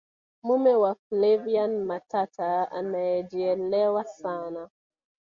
mume 0.43 0.75
wa 0.75 0.95
flaviana 0.95 1.85
matata 1.85 2.71
anaejielewa 2.71 4.03
sana 4.03 4.69